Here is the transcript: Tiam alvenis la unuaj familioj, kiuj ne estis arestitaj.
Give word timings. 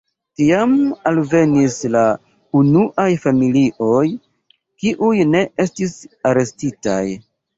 Tiam 0.39 0.71
alvenis 1.09 1.75
la 1.95 2.01
unuaj 2.61 3.05
familioj, 3.27 4.01
kiuj 4.85 5.13
ne 5.35 5.43
estis 5.67 5.95
arestitaj. 6.31 6.99